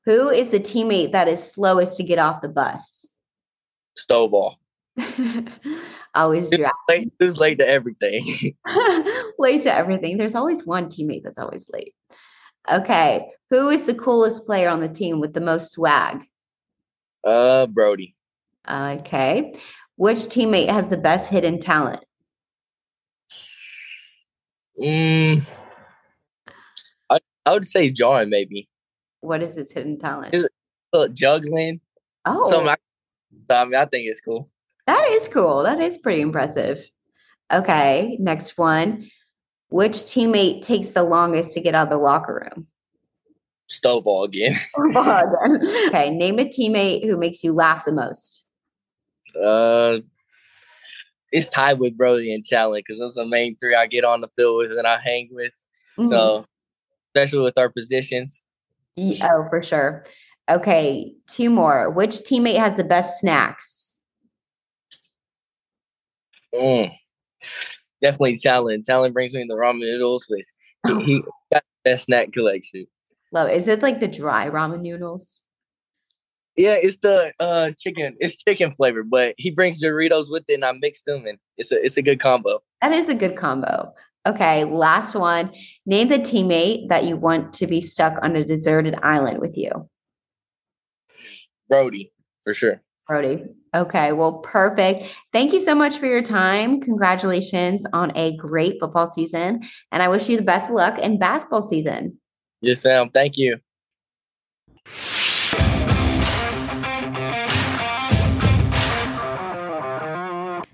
Who 0.07 0.31
is 0.31 0.51
the 0.51 0.61
teammate 0.61 1.13
that 1.13 1.29
is 1.29 1.53
slowest 1.53 1.97
to 1.99 2.03
get 2.03 2.19
off 2.19 2.43
the 2.43 2.49
bus? 2.49 3.09
Stovall. 3.99 4.57
always. 6.15 6.51
Late, 6.89 7.13
who's 7.19 7.39
late 7.39 7.59
to 7.59 7.69
everything? 7.69 8.55
late 9.39 9.63
to 9.65 9.73
everything. 9.73 10.17
There's 10.17 10.35
always 10.35 10.67
one 10.67 10.87
teammate 10.87 11.23
that's 11.25 11.39
always 11.39 11.69
late. 11.73 11.95
Okay. 12.71 13.27
Who 13.51 13.69
is 13.69 13.85
the 13.85 13.95
coolest 13.95 14.47
player 14.47 14.69
on 14.69 14.81
the 14.81 14.89
team 14.89 15.21
with 15.21 15.35
the 15.35 15.41
most 15.41 15.73
swag? 15.73 16.25
Uh, 17.25 17.67
Brody. 17.67 18.15
Okay. 18.69 19.55
Which 19.97 20.19
teammate 20.19 20.71
has 20.71 20.89
the 20.89 20.97
best 20.97 21.31
hidden 21.31 21.59
talent? 21.59 22.03
Mm, 24.81 25.45
I, 27.11 27.19
I 27.45 27.53
would 27.53 27.67
say 27.67 27.91
John, 27.91 28.31
maybe. 28.31 28.70
What 29.21 29.43
is 29.43 29.55
his 29.55 29.71
hidden 29.71 29.99
Talon? 29.99 30.31
Juggling. 31.13 31.81
Oh, 32.25 32.51
Something 32.51 32.69
I, 32.69 33.55
I 33.55 33.65
mean, 33.65 33.75
I 33.75 33.85
think 33.85 34.09
it's 34.09 34.21
cool. 34.21 34.51
that 34.87 35.07
is 35.09 35.29
cool. 35.29 35.63
That 35.63 35.81
is 35.81 35.99
pretty 35.99 36.21
impressive. 36.21 36.89
Okay. 37.53 38.17
Next 38.21 38.59
one. 38.59 39.09
Which 39.69 39.93
teammate 39.93 40.63
takes 40.63 40.91
the 40.91 41.05
longest 41.05 41.53
to 41.53 41.61
get 41.61 41.75
out 41.75 41.85
of 41.85 41.91
the 41.91 41.99
locker 41.99 42.43
room? 42.43 42.67
Stovall 43.71 44.25
again. 44.25 44.57
okay. 45.89 46.11
Name 46.11 46.41
a 46.41 46.45
teammate 46.45 47.05
who 47.05 47.17
makes 47.17 47.45
you 47.45 47.53
laugh 47.53 47.85
the 47.85 47.93
most. 47.93 48.45
Uh, 49.41 49.99
it's 51.31 51.47
tied 51.49 51.79
with 51.79 51.97
Brody 51.97 52.35
and 52.35 52.45
talent 52.45 52.85
because 52.85 52.99
those 52.99 53.17
are 53.17 53.23
the 53.23 53.31
main 53.31 53.57
three 53.59 53.77
I 53.77 53.87
get 53.87 54.05
on 54.05 54.21
the 54.23 54.29
field 54.37 54.57
with 54.69 54.77
and 54.77 54.89
I 54.89 54.99
hang 54.99 55.29
with. 55.31 55.53
Mhm. 55.97 56.09
So, 56.09 56.47
especially 57.15 57.45
with 57.45 57.57
our 57.57 57.71
positions, 57.71 58.43
Oh, 59.23 59.47
for 59.49 59.63
sure. 59.63 60.05
Okay, 60.51 61.13
two 61.29 61.51
more. 61.51 61.91
Which 61.91 62.17
teammate 62.17 62.59
has 62.59 62.77
the 62.77 62.85
best 62.85 63.21
snacks? 63.21 63.95
mm, 66.55 66.91
definitely 68.01 68.37
Talon. 68.37 68.83
Talon 68.83 69.13
brings 69.13 69.35
me 69.35 69.45
the 69.49 69.55
ramen 69.55 69.81
noodles, 69.81 70.27
but 70.29 70.99
he, 70.99 71.05
he 71.05 71.21
got 71.53 71.63
the 71.63 71.91
best 71.91 72.05
snack 72.05 72.33
collection. 72.33 72.87
Love. 73.33 73.49
it. 73.49 73.57
Is 73.57 73.69
it 73.69 73.83
like 73.83 74.01
the 74.01 74.09
dry 74.09 74.49
ramen 74.49 74.81
noodles? 74.81 75.41
Yeah, 76.57 76.75
it's 76.77 76.99
the 76.99 77.33
uh 77.39 77.71
chicken. 77.79 78.17
It's 78.19 78.37
chicken 78.37 78.73
flavor, 78.73 79.05
but 79.05 79.35
he 79.39 79.51
brings 79.51 79.83
Doritos 79.83 80.31
with 80.31 80.45
it, 80.49 80.55
and 80.55 80.65
I 80.65 80.73
mix 80.81 81.03
them, 81.03 81.27
and 81.27 81.39
it's 81.57 81.71
a 81.71 81.83
it's 81.83 81.97
a 81.97 82.03
good 82.03 82.21
combo. 82.21 82.61
That 82.83 82.93
is 82.93 83.09
a 83.09 83.15
good 83.15 83.37
combo. 83.37 83.93
Okay, 84.27 84.65
last 84.65 85.15
one. 85.15 85.51
Name 85.87 86.09
the 86.09 86.19
teammate 86.19 86.89
that 86.89 87.05
you 87.05 87.17
want 87.17 87.53
to 87.55 87.67
be 87.67 87.81
stuck 87.81 88.23
on 88.23 88.37
a 88.37 88.45
deserted 88.45 88.97
island 89.03 89.39
with 89.39 89.57
you. 89.57 89.89
Brody 91.69 92.13
for 92.45 92.53
sure. 92.53 92.83
Brody. 93.07 93.45
Okay, 93.75 94.13
well, 94.13 94.35
perfect. 94.39 95.05
Thank 95.33 95.53
you 95.53 95.61
so 95.61 95.75
much 95.75 95.99
for 95.99 96.07
your 96.07 96.23
time. 96.23 96.81
Congratulations 96.81 97.87
on 97.93 98.17
a 98.17 98.37
great 98.37 98.79
football 98.81 99.11
season. 99.11 99.63
And 99.93 100.03
I 100.03 100.09
wish 100.09 100.29
you 100.29 100.37
the 100.37 100.43
best 100.43 100.69
of 100.69 100.75
luck 100.75 100.99
in 100.99 101.19
basketball 101.19 101.63
season. 101.63 102.19
Yes, 102.61 102.85
ma'am. 102.85 103.11
Thank 103.13 103.37
you. 103.39 103.59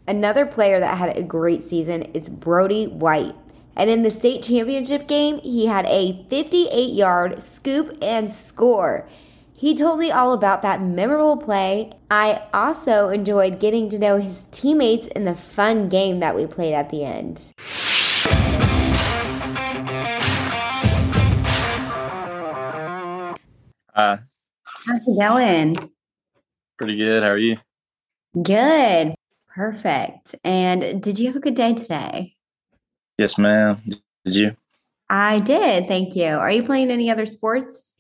Another 0.09 0.47
player 0.47 0.79
that 0.79 0.99
had 0.99 1.17
a 1.17 1.23
great 1.23 1.65
season 1.65 2.03
is 2.15 2.29
Brody 2.29 2.87
White. 2.87 3.35
And 3.75 3.91
in 3.91 4.03
the 4.03 4.11
state 4.11 4.43
championship 4.43 5.09
game, 5.09 5.39
he 5.41 5.67
had 5.67 5.85
a 5.87 6.25
58 6.31 6.93
yard 6.95 7.43
scoop 7.43 7.99
and 8.01 8.33
score. 8.33 9.09
He 9.53 9.75
told 9.75 9.99
me 9.99 10.11
all 10.11 10.33
about 10.33 10.63
that 10.63 10.81
memorable 10.83 11.37
play. 11.37 11.93
I 12.11 12.43
also 12.55 13.09
enjoyed 13.09 13.59
getting 13.59 13.89
to 13.89 13.99
know 13.99 14.19
his 14.19 14.47
teammates 14.51 15.07
in 15.09 15.25
the 15.25 15.35
fun 15.35 15.89
game 15.89 16.21
that 16.21 16.37
we 16.37 16.47
played 16.47 16.75
at 16.75 16.91
the 16.91 17.05
end. 17.05 17.53
Uh, 23.95 24.19
How's 24.63 25.01
it 25.07 25.19
going? 25.19 25.75
pretty 26.79 26.97
good. 26.97 27.23
How 27.23 27.31
are 27.31 27.39
you? 27.39 27.57
Good. 28.41 29.15
Perfect. 29.57 30.35
And 30.45 31.03
did 31.03 31.19
you 31.19 31.29
have 31.29 31.37
a 31.37 31.41
good 31.41 31.55
day 31.55 31.73
today? 31.73 32.37
Yes, 33.17 33.39
ma'am. 33.39 33.81
Did 33.87 34.35
you? 34.35 34.57
I 35.09 35.39
did. 35.39 35.89
Thank 35.89 36.15
you. 36.15 36.27
Are 36.27 36.51
you 36.51 36.63
playing 36.63 36.91
any 36.91 37.11
other 37.11 37.25
sports? 37.25 37.95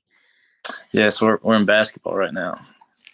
Yes, 0.93 1.23
we're 1.23 1.39
we're 1.43 1.57
in 1.57 1.65
basketball 1.65 2.15
right 2.15 2.35
now. 2.35 2.57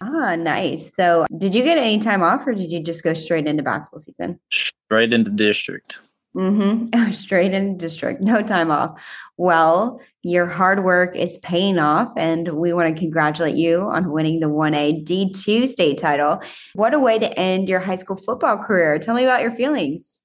Ah, 0.01 0.35
nice. 0.35 0.93
So, 0.93 1.25
did 1.39 1.55
you 1.55 1.63
get 1.63 1.79
any 1.79 2.01
time 2.01 2.21
off 2.21 2.45
or 2.45 2.53
did 2.53 2.73
you 2.73 2.83
just 2.83 3.05
go 3.05 3.15
straight 3.15 3.47
into 3.47 3.63
basketball 3.63 4.01
season? 4.01 4.41
Straight 4.51 5.13
into 5.13 5.31
district. 5.31 6.01
Mm-hmm. 6.35 7.13
Straight 7.13 7.53
in 7.53 7.77
district, 7.77 8.23
no 8.23 8.43
time 8.43 8.71
off. 8.71 8.99
Well, 9.37 10.01
your 10.23 10.47
hard 10.47 10.85
work 10.85 11.15
is 11.15 11.39
paying 11.39 11.79
off, 11.79 12.11
and 12.17 12.49
we 12.49 12.73
want 12.73 12.95
to 12.95 12.99
congratulate 12.99 13.57
you 13.57 13.83
on 13.83 14.13
winning 14.13 14.41
the 14.41 14.47
1A 14.47 15.05
D2 15.05 15.69
state 15.69 15.99
title. 15.99 16.41
What 16.75 16.95
a 16.95 16.99
way 16.99 17.19
to 17.19 17.39
end 17.39 17.69
your 17.69 17.81
high 17.81 17.97
school 17.97 18.17
football 18.17 18.59
career. 18.59 18.99
Tell 18.99 19.15
me 19.15 19.25
about 19.25 19.43
your 19.43 19.53
feelings. 19.53 20.21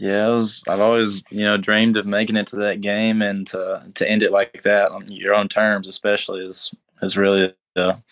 Yeah, 0.00 0.28
it 0.28 0.34
was. 0.34 0.62
I've 0.68 0.80
always, 0.80 1.22
you 1.30 1.44
know, 1.44 1.56
dreamed 1.56 1.96
of 1.96 2.06
making 2.06 2.36
it 2.36 2.46
to 2.48 2.56
that 2.56 2.80
game, 2.80 3.22
and 3.22 3.46
to 3.48 3.86
to 3.94 4.10
end 4.10 4.22
it 4.22 4.32
like 4.32 4.62
that 4.62 4.90
on 4.90 5.10
your 5.10 5.34
own 5.34 5.48
terms, 5.48 5.86
especially, 5.86 6.44
is 6.44 6.74
is 7.02 7.16
really 7.16 7.54
a, 7.76 7.80
a 7.80 8.02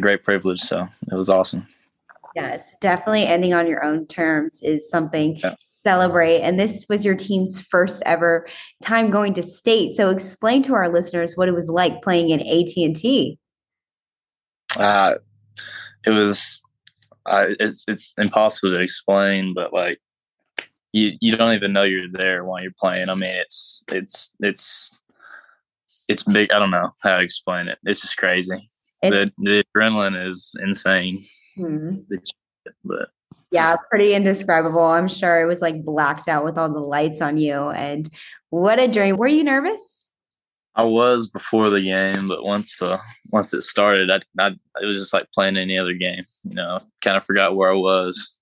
great 0.00 0.24
privilege. 0.24 0.60
So 0.60 0.88
it 1.10 1.14
was 1.14 1.28
awesome. 1.28 1.68
Yes, 2.34 2.74
definitely 2.80 3.26
ending 3.26 3.54
on 3.54 3.66
your 3.66 3.84
own 3.84 4.06
terms 4.06 4.60
is 4.62 4.88
something 4.88 5.36
Yeah. 5.36 5.54
Celebrate. 5.82 6.40
And 6.40 6.58
this 6.58 6.84
was 6.88 7.04
your 7.04 7.14
team's 7.14 7.60
first 7.60 8.02
ever 8.06 8.46
time 8.82 9.10
going 9.10 9.34
to 9.34 9.42
state. 9.42 9.94
So 9.94 10.10
explain 10.10 10.62
to 10.64 10.74
our 10.74 10.92
listeners 10.92 11.36
what 11.36 11.48
it 11.48 11.54
was 11.54 11.68
like 11.68 12.02
playing 12.02 12.30
in 12.30 12.40
AT&T. 12.40 13.38
Uh, 14.76 15.14
it 16.06 16.10
was. 16.10 16.62
Uh, 17.26 17.48
it's 17.60 17.84
it's 17.86 18.14
impossible 18.16 18.72
to 18.72 18.80
explain, 18.80 19.52
but 19.52 19.74
like 19.74 20.00
you 20.92 21.12
you 21.20 21.36
don't 21.36 21.52
even 21.52 21.72
know 21.72 21.82
you're 21.82 22.10
there 22.10 22.44
while 22.44 22.62
you're 22.62 22.72
playing. 22.78 23.10
I 23.10 23.14
mean, 23.14 23.34
it's 23.34 23.84
it's 23.88 24.34
it's 24.40 24.98
it's 26.08 26.22
big. 26.22 26.50
I 26.50 26.58
don't 26.58 26.70
know 26.70 26.92
how 27.02 27.18
to 27.18 27.22
explain 27.22 27.68
it. 27.68 27.78
It's 27.84 28.00
just 28.00 28.16
crazy. 28.16 28.68
It's, 29.02 29.14
the 29.14 29.32
the 29.38 29.64
adrenaline 29.76 30.28
is 30.28 30.56
insane. 30.62 31.24
Hmm. 31.56 31.96
It's, 32.10 32.32
but 32.84 33.10
yeah, 33.50 33.76
pretty 33.88 34.14
indescribable. 34.14 34.82
I'm 34.82 35.08
sure 35.08 35.40
it 35.40 35.46
was 35.46 35.60
like 35.60 35.84
blacked 35.84 36.28
out 36.28 36.44
with 36.44 36.56
all 36.56 36.72
the 36.72 36.78
lights 36.80 37.20
on 37.20 37.36
you. 37.38 37.54
And 37.70 38.08
what 38.50 38.78
a 38.78 38.88
dream. 38.88 39.16
Were 39.16 39.26
you 39.28 39.44
nervous? 39.44 40.06
I 40.76 40.84
was 40.84 41.28
before 41.28 41.68
the 41.68 41.82
game, 41.82 42.28
but 42.28 42.44
once 42.44 42.78
the 42.78 43.00
once 43.32 43.52
it 43.52 43.62
started, 43.62 44.10
I, 44.10 44.20
I 44.38 44.48
it 44.80 44.86
was 44.86 44.98
just 44.98 45.12
like 45.12 45.30
playing 45.32 45.56
any 45.56 45.76
other 45.78 45.94
game. 45.94 46.24
You 46.44 46.54
know, 46.54 46.80
kind 47.02 47.16
of 47.16 47.24
forgot 47.24 47.56
where 47.56 47.70
I 47.70 47.76
was. 47.76 48.34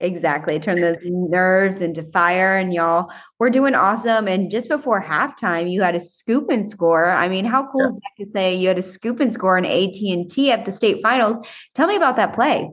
Exactly. 0.00 0.58
Turn 0.58 0.80
those 0.80 0.96
nerves 1.04 1.80
into 1.80 2.02
fire, 2.02 2.56
and 2.56 2.74
y'all 2.74 3.10
were 3.38 3.48
doing 3.48 3.74
awesome. 3.76 4.26
And 4.26 4.50
just 4.50 4.68
before 4.68 5.00
halftime, 5.02 5.70
you 5.70 5.80
had 5.82 5.94
a 5.94 6.00
scoop 6.00 6.50
and 6.50 6.68
score. 6.68 7.10
I 7.12 7.28
mean, 7.28 7.44
how 7.44 7.68
cool 7.70 7.82
Yeah. 7.82 7.88
is 7.90 7.94
that 7.94 8.24
to 8.24 8.26
say 8.30 8.54
you 8.56 8.68
had 8.68 8.78
a 8.78 8.82
scoop 8.82 9.20
and 9.20 9.32
score 9.32 9.56
in 9.56 9.64
AT 9.64 9.94
and 10.12 10.28
T 10.30 10.50
at 10.50 10.66
the 10.66 10.72
state 10.72 11.00
finals? 11.02 11.38
Tell 11.74 11.86
me 11.86 11.94
about 11.96 12.16
that 12.16 12.34
play. 12.34 12.68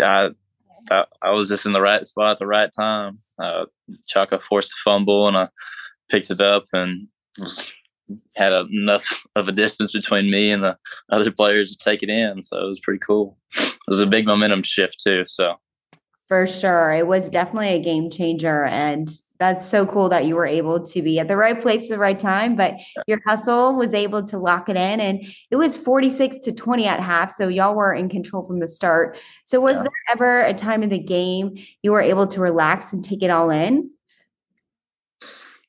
I, 0.00 0.30
I 0.90 1.04
I 1.22 1.30
was 1.30 1.48
just 1.48 1.66
in 1.66 1.72
the 1.72 1.80
right 1.80 2.04
spot 2.06 2.32
at 2.32 2.38
the 2.38 2.46
right 2.46 2.70
time. 2.72 3.18
Uh, 3.38 3.66
Chaka 4.06 4.38
forced 4.40 4.72
a 4.72 4.76
fumble, 4.84 5.28
and 5.28 5.36
I 5.36 5.48
picked 6.10 6.30
it 6.30 6.40
up 6.40 6.64
and 6.72 7.08
was, 7.38 7.70
had 8.36 8.52
enough 8.52 9.26
of 9.36 9.48
a 9.48 9.52
distance 9.52 9.92
between 9.92 10.30
me 10.30 10.50
and 10.50 10.62
the 10.62 10.76
other 11.10 11.30
players 11.30 11.76
to 11.76 11.84
take 11.84 12.02
it 12.02 12.10
in. 12.10 12.42
So 12.42 12.58
it 12.58 12.68
was 12.68 12.80
pretty 12.80 13.00
cool. 13.00 13.36
It 13.56 13.76
was 13.86 14.00
a 14.00 14.06
big 14.06 14.26
momentum 14.26 14.62
shift 14.62 15.00
too. 15.02 15.24
So 15.26 15.54
For 16.26 16.46
sure. 16.46 16.92
It 16.92 17.06
was 17.06 17.28
definitely 17.28 17.68
a 17.70 17.82
game 17.82 18.10
changer. 18.10 18.64
And 18.64 19.10
that's 19.38 19.64
so 19.66 19.86
cool 19.86 20.08
that 20.08 20.26
you 20.26 20.34
were 20.34 20.46
able 20.46 20.84
to 20.84 21.02
be 21.02 21.18
at 21.20 21.28
the 21.28 21.36
right 21.36 21.60
place 21.60 21.84
at 21.84 21.88
the 21.90 21.98
right 21.98 22.18
time. 22.18 22.56
But 22.56 22.74
your 23.06 23.20
hustle 23.26 23.76
was 23.76 23.94
able 23.94 24.22
to 24.24 24.38
lock 24.38 24.68
it 24.68 24.76
in. 24.76 25.00
And 25.00 25.24
it 25.50 25.56
was 25.56 25.76
46 25.76 26.38
to 26.40 26.52
20 26.52 26.86
at 26.86 27.00
half. 27.00 27.30
So 27.32 27.46
y'all 27.48 27.74
were 27.74 27.94
in 27.94 28.08
control 28.08 28.44
from 28.46 28.58
the 28.58 28.66
start. 28.68 29.16
So 29.44 29.60
was 29.60 29.76
Yeah. 29.76 29.82
there 29.84 29.92
ever 30.10 30.40
a 30.42 30.54
time 30.54 30.82
in 30.82 30.88
the 30.88 30.98
game 30.98 31.56
you 31.82 31.92
were 31.92 32.00
able 32.02 32.26
to 32.26 32.40
relax 32.40 32.92
and 32.92 33.02
take 33.02 33.22
it 33.22 33.30
all 33.30 33.50
in? 33.50 33.90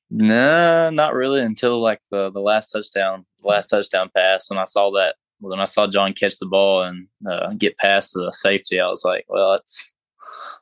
No, 0.09 0.89
not 0.89 1.13
really 1.13 1.41
until 1.41 1.79
like 1.81 2.01
the 2.09 2.31
the 2.31 2.39
last 2.39 2.71
touchdown, 2.71 3.25
the 3.43 3.47
last 3.47 3.67
touchdown 3.67 4.09
pass. 4.15 4.49
When 4.49 4.57
I 4.57 4.65
saw 4.65 4.89
that, 4.91 5.15
when 5.39 5.59
I 5.59 5.65
saw 5.65 5.85
John 5.85 6.13
catch 6.13 6.37
the 6.39 6.47
ball 6.47 6.81
and 6.83 7.07
uh, 7.29 7.53
get 7.53 7.77
past 7.77 8.13
the 8.15 8.31
safety, 8.31 8.79
I 8.79 8.87
was 8.87 9.05
like, 9.05 9.25
well, 9.29 9.53
it's 9.53 9.91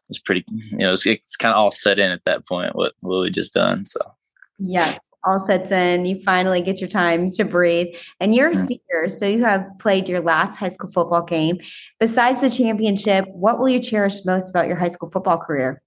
it's 0.09 0.19
pretty. 0.19 0.43
You 0.51 0.77
know, 0.79 0.93
it's, 0.93 1.05
it's 1.05 1.35
kind 1.35 1.53
of 1.53 1.59
all 1.59 1.71
set 1.71 1.99
in 1.99 2.11
at 2.11 2.23
that 2.25 2.45
point. 2.47 2.75
What 2.75 2.93
what 3.01 3.21
we 3.21 3.29
just 3.29 3.53
done. 3.53 3.85
So 3.85 3.99
yeah, 4.59 4.97
all 5.27 5.45
sets 5.45 5.71
in. 5.71 6.05
You 6.05 6.21
finally 6.23 6.61
get 6.61 6.79
your 6.79 6.89
times 6.89 7.35
to 7.37 7.45
breathe. 7.45 7.87
And 8.19 8.33
you're 8.33 8.49
a 8.49 8.55
mm-hmm. 8.55 8.65
senior, 8.65 9.09
so 9.09 9.25
you 9.25 9.43
have 9.43 9.65
played 9.79 10.07
your 10.07 10.21
last 10.21 10.57
high 10.57 10.69
school 10.69 10.91
football 10.91 11.23
game. 11.23 11.59
Besides 11.99 12.41
the 12.41 12.49
championship, 12.49 13.25
what 13.27 13.59
will 13.59 13.69
you 13.69 13.81
cherish 13.81 14.25
most 14.25 14.49
about 14.49 14.67
your 14.67 14.77
high 14.77 14.87
school 14.87 15.11
football 15.11 15.37
career? 15.37 15.81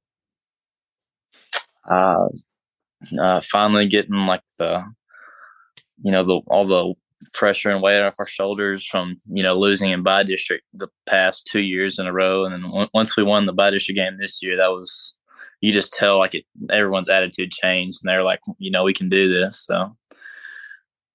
Uh, 1.90 2.28
uh 3.18 3.40
finally 3.50 3.86
getting 3.86 4.24
like 4.24 4.42
the, 4.58 4.84
you 6.02 6.12
know, 6.12 6.24
the 6.24 6.40
all 6.46 6.66
the 6.66 6.94
pressure 7.32 7.70
and 7.70 7.82
weight 7.82 8.00
off 8.00 8.14
our 8.18 8.26
shoulders 8.26 8.84
from 8.86 9.20
you 9.28 9.42
know 9.42 9.54
losing 9.54 9.90
in 9.90 10.02
bi-district 10.02 10.64
the 10.72 10.88
past 11.06 11.48
two 11.50 11.60
years 11.60 11.98
in 11.98 12.06
a 12.06 12.12
row, 12.12 12.44
and 12.44 12.54
then 12.54 12.62
w- 12.62 12.88
once 12.94 13.16
we 13.16 13.22
won 13.22 13.46
the 13.46 13.52
bi-district 13.52 13.96
game 13.96 14.16
this 14.18 14.42
year, 14.42 14.56
that 14.56 14.70
was 14.70 15.16
you 15.60 15.72
just 15.72 15.92
tell 15.92 16.18
like 16.18 16.34
it, 16.34 16.44
everyone's 16.70 17.08
attitude 17.08 17.50
changed 17.50 18.00
and 18.02 18.08
they're 18.08 18.24
like, 18.24 18.40
you 18.58 18.70
know, 18.70 18.84
we 18.84 18.94
can 18.94 19.08
do 19.08 19.30
this. 19.32 19.64
So 19.66 19.94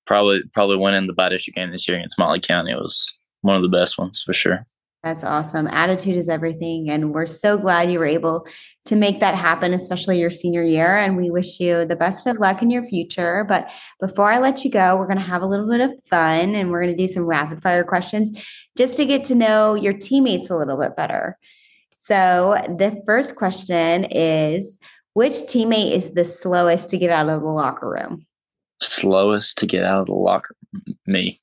probably 0.05 0.43
probably 0.53 0.77
winning 0.77 1.07
the 1.07 1.13
bi-district 1.13 1.57
game 1.57 1.71
this 1.71 1.87
year 1.87 1.97
against 1.97 2.19
Motley 2.19 2.39
County 2.39 2.73
was 2.73 3.11
one 3.41 3.55
of 3.55 3.63
the 3.63 3.69
best 3.69 3.97
ones 3.97 4.21
for 4.23 4.33
sure. 4.33 4.65
That's 5.03 5.23
awesome. 5.23 5.67
Attitude 5.67 6.17
is 6.17 6.29
everything. 6.29 6.89
And 6.89 7.13
we're 7.13 7.27
so 7.27 7.59
glad 7.59 7.91
you 7.91 7.99
were 7.99 8.07
able 8.07 8.47
to 8.85 8.95
make 8.95 9.19
that 9.19 9.35
happen, 9.35 9.73
especially 9.73 10.19
your 10.19 10.29
senior 10.29 10.63
year. 10.63 10.97
And 10.97 11.17
we 11.17 11.31
wish 11.31 11.59
you 11.59 11.85
the 11.85 11.95
best 11.95 12.27
of 12.27 12.39
luck 12.39 12.61
in 12.61 12.69
your 12.69 12.85
future. 12.85 13.43
But 13.47 13.69
before 13.99 14.31
I 14.31 14.37
let 14.37 14.63
you 14.63 14.69
go, 14.69 14.95
we're 14.95 15.07
going 15.07 15.17
to 15.17 15.23
have 15.23 15.41
a 15.41 15.47
little 15.47 15.67
bit 15.67 15.81
of 15.81 15.91
fun 16.07 16.53
and 16.53 16.69
we're 16.69 16.83
going 16.83 16.95
to 16.95 17.07
do 17.07 17.11
some 17.11 17.25
rapid 17.25 17.63
fire 17.63 17.83
questions 17.83 18.37
just 18.77 18.95
to 18.97 19.05
get 19.05 19.23
to 19.25 19.35
know 19.35 19.73
your 19.73 19.93
teammates 19.93 20.49
a 20.49 20.55
little 20.55 20.77
bit 20.77 20.95
better. 20.95 21.37
So 21.97 22.61
the 22.77 23.01
first 23.07 23.35
question 23.35 24.05
is 24.05 24.77
which 25.13 25.33
teammate 25.33 25.93
is 25.93 26.13
the 26.13 26.25
slowest 26.25 26.89
to 26.89 26.97
get 26.97 27.09
out 27.09 27.29
of 27.29 27.41
the 27.41 27.47
locker 27.47 27.89
room? 27.89 28.27
Slowest 28.81 29.57
to 29.59 29.65
get 29.65 29.83
out 29.83 30.01
of 30.01 30.05
the 30.07 30.13
locker 30.13 30.55
me. 31.07 31.41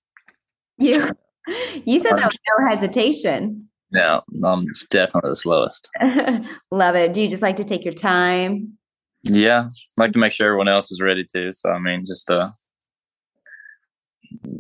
You 0.78 1.10
you 1.84 1.98
said 1.98 2.18
that 2.18 2.28
with 2.28 2.38
no 2.58 2.68
hesitation. 2.68 3.68
No, 3.92 4.22
I'm 4.42 4.66
definitely 4.88 5.30
the 5.30 5.36
slowest. 5.36 5.88
Love 6.70 6.96
it. 6.96 7.12
Do 7.12 7.20
you 7.20 7.28
just 7.28 7.42
like 7.42 7.56
to 7.56 7.64
take 7.64 7.84
your 7.84 7.92
time? 7.92 8.78
Yeah, 9.22 9.68
I 9.68 10.02
like 10.02 10.12
to 10.12 10.18
make 10.18 10.32
sure 10.32 10.48
everyone 10.48 10.68
else 10.68 10.90
is 10.90 11.00
ready 11.00 11.24
too. 11.30 11.52
So 11.52 11.70
I 11.70 11.78
mean, 11.78 12.02
just 12.06 12.30
uh, 12.30 12.48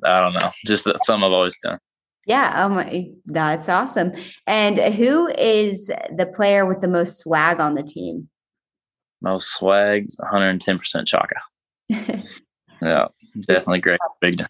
I 0.04 0.20
don't 0.20 0.34
know, 0.34 0.50
just 0.66 0.84
something 0.84 1.24
I've 1.24 1.32
always 1.32 1.56
done. 1.62 1.78
Yeah, 2.26 2.64
oh 2.64 2.68
my, 2.68 3.06
that's 3.26 3.68
awesome. 3.68 4.12
And 4.46 4.78
who 4.78 5.28
is 5.28 5.86
the 5.86 6.30
player 6.32 6.66
with 6.66 6.80
the 6.80 6.88
most 6.88 7.18
swag 7.18 7.58
on 7.58 7.74
the 7.74 7.82
team? 7.82 8.28
Most 9.22 9.54
swag, 9.54 10.08
110% 10.20 11.06
Chaka. 11.06 11.34
yeah, 11.88 13.06
definitely 13.48 13.80
great. 13.80 13.98
Big. 14.20 14.42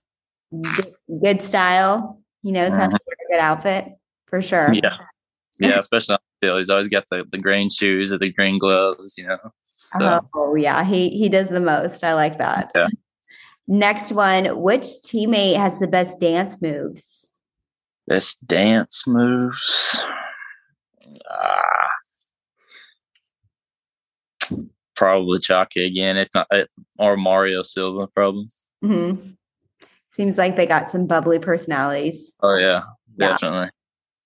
Good, 0.51 0.95
good 1.23 1.43
style. 1.43 2.21
He 2.43 2.53
knows 2.53 2.73
how 2.73 2.87
to 2.87 2.91
wear 2.91 2.99
a 2.99 3.33
good 3.33 3.41
outfit 3.41 3.87
for 4.33 4.41
sure. 4.41 4.73
Yeah. 4.73 4.97
Yeah, 5.59 5.79
especially 5.79 6.15
on 6.15 6.19
the 6.41 6.47
field. 6.47 6.59
He's 6.59 6.71
always 6.71 6.89
got 6.89 7.05
the, 7.11 7.25
the 7.31 7.37
green 7.37 7.69
shoes 7.69 8.11
or 8.11 8.19
the 8.19 8.33
green 8.33 8.59
gloves, 8.59 9.19
you 9.19 9.27
know. 9.27 9.39
So. 9.67 10.21
Oh 10.35 10.55
yeah, 10.55 10.85
he 10.85 11.11
he 11.11 11.29
does 11.29 11.49
the 11.49 11.61
most. 11.61 12.03
I 12.03 12.15
like 12.15 12.39
that. 12.39 12.73
Yeah. 12.75 12.89
Next 13.69 14.11
one, 14.11 14.63
which 14.63 14.85
teammate 15.05 15.57
has 15.57 15.79
the 15.79 15.87
best 15.87 16.19
dance 16.19 16.63
moves? 16.63 17.29
Best 18.07 18.45
dance 18.47 19.07
moves. 19.07 20.01
Ah, 21.31 21.91
probably 24.97 25.41
Chaka 25.41 25.81
again, 25.81 26.17
if 26.17 26.29
not, 26.35 26.47
eh, 26.53 26.65
or 26.99 27.19
Mario 27.19 27.63
Silva, 27.63 28.07
probably. 28.07 28.49
Mm-hmm. 28.83 29.33
Seems 30.11 30.39
like 30.39 30.57
they 30.57 30.67
got 30.67 30.91
some 30.91 31.07
bubbly 31.07 31.39
personalities. 31.39 32.33
Oh 32.41 32.57
yeah, 32.57 32.83
definitely. 33.19 33.67
Yeah, 33.67 33.71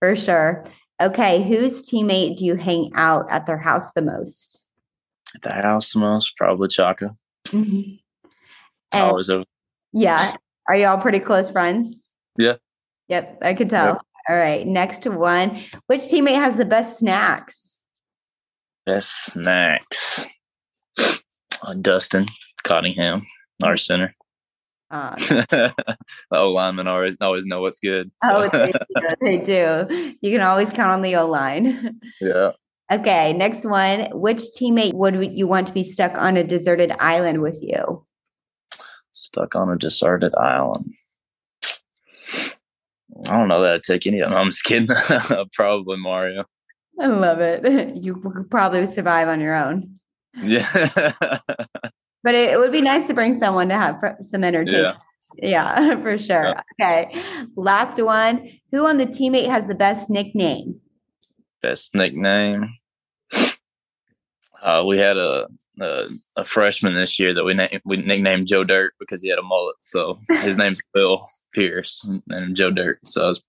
for 0.01 0.17
sure. 0.17 0.65
Okay, 1.01 1.43
whose 1.43 1.83
teammate 1.83 2.37
do 2.37 2.45
you 2.47 2.57
hang 2.57 2.91
out 2.95 3.27
at 3.31 3.47
their 3.47 3.59
house 3.59 3.93
the 3.93 4.03
most? 4.03 4.65
At 5.35 5.43
the 5.43 5.53
house 5.53 5.93
the 5.93 5.99
most, 5.99 6.37
probably 6.37 6.69
Chaka. 6.69 7.15
Mm-hmm. 7.49 7.97
Always 8.93 9.29
over. 9.29 9.45
Yeah. 9.93 10.37
Are 10.69 10.77
you 10.77 10.87
all 10.87 10.99
pretty 10.99 11.21
close 11.21 11.51
friends? 11.51 12.03
Yeah. 12.39 12.55
Yep, 13.09 13.39
I 13.43 13.55
could 13.55 13.71
tell. 13.71 13.87
Yep. 13.87 14.03
All 14.29 14.37
right, 14.37 14.67
next 14.67 15.07
one. 15.07 15.63
Which 15.87 16.01
teammate 16.01 16.35
has 16.35 16.57
the 16.57 16.65
best 16.65 16.99
snacks? 16.99 17.79
Best 18.85 19.27
snacks. 19.27 20.25
Uh, 20.99 21.75
Dustin 21.81 22.27
Cottingham, 22.65 23.23
our 23.63 23.77
center. 23.77 24.15
Uh, 24.91 25.17
the 25.17 25.75
O 26.31 26.53
linemen 26.53 26.87
always 26.87 27.17
always 27.21 27.45
know 27.45 27.61
what's 27.61 27.81
good. 27.81 28.09
So. 28.23 28.43
Oh, 28.43 28.49
they 28.49 28.71
do. 28.71 29.17
they 29.21 29.37
do. 29.39 30.15
You 30.21 30.31
can 30.31 30.43
always 30.43 30.71
count 30.71 30.93
on 30.93 31.03
the 31.03 31.17
O 31.17 31.27
line. 31.27 32.01
Yeah. 32.21 32.53
Okay, 32.93 33.33
next 33.33 33.65
one. 33.65 34.09
Which 34.13 34.43
teammate 34.57 34.95
would 34.95 35.37
you 35.37 35.49
want 35.49 35.67
to 35.67 35.73
be 35.73 35.83
stuck 35.83 36.17
on 36.17 36.37
a 36.37 36.45
deserted 36.45 36.93
island 37.01 37.43
with 37.43 37.59
you? 37.61 38.07
Stuck 39.11 39.57
on 39.57 39.71
a 39.71 39.77
deserted 39.77 40.33
island. 40.37 40.95
I 43.25 43.37
don't 43.37 43.49
know 43.49 43.63
that 43.63 43.75
I'd 43.75 43.83
take 43.83 44.07
any 44.07 44.21
of 44.21 44.31
them. 44.31 44.39
I'm 44.39 44.51
just 44.51 44.63
kidding. 44.63 44.89
probably 45.53 45.97
Mario. 45.97 46.45
I 47.01 47.09
love 47.09 47.41
it. 47.41 47.97
You 48.05 48.15
could 48.15 48.49
probably 48.51 48.87
survive 48.87 49.27
on 49.27 49.41
your 49.41 49.55
own. 49.55 49.99
Yeah. 50.37 51.41
But 52.27 52.35
it, 52.35 52.55
it, 52.55 52.59
would 52.59 52.73
be 52.73 52.81
nice 52.81 53.07
to 53.07 53.15
bring 53.15 53.39
someone 53.39 53.69
to 53.69 53.77
have 53.77 54.03
some 54.21 54.43
entertainment. 54.43 54.97
Yeah, 55.37 55.77
yeah 55.79 56.01
for 56.03 56.19
sure. 56.19 56.57
Yeah. 56.81 57.05
Okay. 57.05 57.23
Last 57.55 58.03
one. 58.03 58.51
Who 58.73 58.85
on 58.85 58.97
the 58.97 59.07
teammate 59.07 59.49
has 59.49 59.69
the 59.69 59.77
best 59.77 60.11
nickname? 60.11 60.81
Best 61.63 61.95
nickname. 61.95 62.69
Uh, 64.61 64.83
we 64.85 64.99
had 64.99 65.17
a, 65.17 65.47
a, 65.81 66.09
a 66.35 66.45
freshman 66.45 66.97
this 66.97 67.17
year 67.21 67.33
that 67.33 67.45
we 67.45 67.55
named 67.55 67.81
we 67.85 67.99
nicknamed 67.99 68.49
Joe 68.49 68.65
Dirt 68.65 68.95
because 68.99 69.23
he 69.23 69.29
had 69.29 69.39
a 69.39 69.45
mullet. 69.45 69.77
So 69.83 70.19
his 70.43 70.59
name's 70.59 70.81
Bill. 70.93 71.25
Pierce 71.53 72.05
and 72.29 72.57
Joe 72.57 72.73
Dirt. 72.73 72.99
So 73.09 73.31
it's 73.31 73.41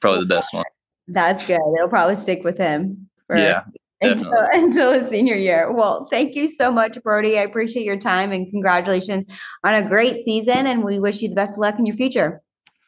probably 0.00 0.20
the 0.20 0.26
best 0.26 0.54
one. 0.54 0.64
That's 1.08 1.44
good. 1.44 1.58
It'll 1.76 1.88
probably 1.88 2.14
stick 2.14 2.44
with 2.44 2.56
him. 2.56 3.08
For, 3.26 3.36
yeah. 3.36 3.64
Until, 4.02 4.32
until 4.52 4.92
his 4.92 5.10
senior 5.10 5.36
year. 5.36 5.72
Well, 5.72 6.06
thank 6.10 6.34
you 6.34 6.48
so 6.48 6.70
much, 6.70 6.98
Brody. 7.02 7.38
I 7.38 7.42
appreciate 7.42 7.84
your 7.84 7.98
time 7.98 8.32
and 8.32 8.48
congratulations 8.50 9.24
on 9.64 9.74
a 9.74 9.88
great 9.88 10.24
season. 10.24 10.66
And 10.66 10.84
we 10.84 10.98
wish 10.98 11.22
you 11.22 11.28
the 11.28 11.34
best 11.34 11.54
of 11.54 11.58
luck 11.58 11.78
in 11.78 11.86
your 11.86 11.96
future. 11.96 12.42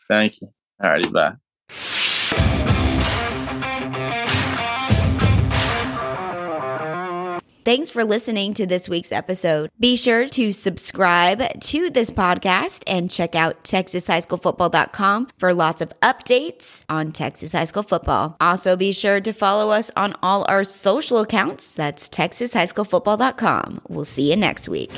Thank 0.09 0.40
you. 0.40 0.48
All 0.83 0.90
righty. 0.90 1.09
Bye. 1.09 1.35
Thanks 7.64 7.88
for 7.88 8.05
listening 8.05 8.53
to 8.55 8.66
this 8.66 8.88
week's 8.90 9.11
episode. 9.11 9.70
Be 9.81 9.96
sure 9.96 10.29
to 10.29 10.53
subscribe 10.53 11.61
to 11.61 11.88
this 11.88 12.11
podcast 12.11 12.83
and 12.87 13.11
check 13.11 13.35
out 13.35 13.64
TexasHighSchoolFootball.com 13.64 15.29
for 15.38 15.55
lots 15.55 15.81
of 15.81 15.92
updates 16.00 16.85
on 16.90 17.12
Texas 17.12 17.53
High 17.53 17.64
School 17.64 17.83
football. 17.83 18.37
Also, 18.38 18.77
be 18.77 18.92
sure 18.92 19.20
to 19.20 19.33
follow 19.33 19.70
us 19.70 19.90
on 19.96 20.14
all 20.22 20.44
our 20.46 20.62
social 20.62 21.18
accounts. 21.18 21.72
That's 21.72 22.09
TexasHighSchoolFootball.com. 22.11 23.81
We'll 23.88 24.05
see 24.05 24.31
you 24.31 24.37
next 24.37 24.68
week. 24.68 24.92